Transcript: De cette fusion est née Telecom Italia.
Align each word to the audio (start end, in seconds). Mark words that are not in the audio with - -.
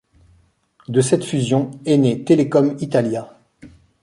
De 0.87 0.99
cette 0.99 1.23
fusion 1.23 1.69
est 1.85 1.95
née 1.97 2.23
Telecom 2.23 2.75
Italia. 2.79 3.37